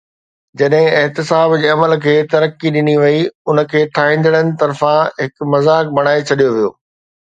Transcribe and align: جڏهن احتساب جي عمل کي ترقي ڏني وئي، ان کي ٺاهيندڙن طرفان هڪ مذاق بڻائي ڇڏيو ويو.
جڏهن 0.59 0.87
احتساب 1.01 1.51
جي 1.65 1.69
عمل 1.73 1.93
کي 2.05 2.15
ترقي 2.31 2.71
ڏني 2.77 2.95
وئي، 3.01 3.21
ان 3.53 3.63
کي 3.75 3.83
ٺاهيندڙن 3.99 4.53
طرفان 4.63 5.15
هڪ 5.23 5.51
مذاق 5.55 5.93
بڻائي 5.99 6.29
ڇڏيو 6.31 6.57
ويو. 6.57 6.73